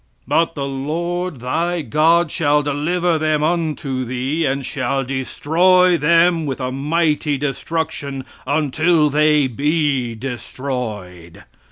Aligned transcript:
"But 0.27 0.55
the 0.55 0.65
Lord 0.65 1.41
thy 1.41 1.83
God 1.83 2.31
shall 2.31 2.63
deliver 2.63 3.19
them 3.19 3.43
unto 3.43 4.03
thee, 4.03 4.47
and 4.47 4.65
shall 4.65 5.03
destroy 5.03 5.95
them 5.95 6.47
with 6.47 6.59
a 6.59 6.71
mighty 6.71 7.37
destruction, 7.37 8.25
until 8.47 9.11
they 9.11 9.45
be 9.45 10.15
destroyed. 10.15 11.43